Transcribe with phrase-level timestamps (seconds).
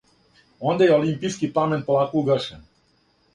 [0.71, 2.65] Онда је олимпијски пламен полако угашен.